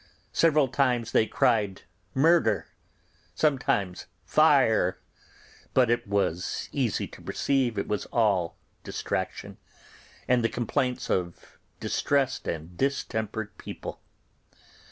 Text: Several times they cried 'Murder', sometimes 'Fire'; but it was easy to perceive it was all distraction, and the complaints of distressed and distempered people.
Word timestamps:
Several 0.33 0.67
times 0.67 1.11
they 1.11 1.27
cried 1.27 1.83
'Murder', 2.15 2.65
sometimes 3.35 4.07
'Fire'; 4.25 4.97
but 5.75 5.91
it 5.91 6.07
was 6.07 6.69
easy 6.71 7.05
to 7.09 7.21
perceive 7.21 7.77
it 7.77 7.87
was 7.87 8.07
all 8.07 8.57
distraction, 8.83 9.57
and 10.27 10.43
the 10.43 10.49
complaints 10.49 11.11
of 11.11 11.59
distressed 11.79 12.47
and 12.47 12.75
distempered 12.75 13.55
people. 13.59 14.01